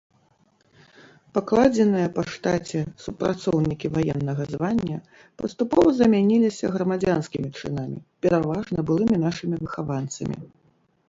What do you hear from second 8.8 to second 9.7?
былымі нашымі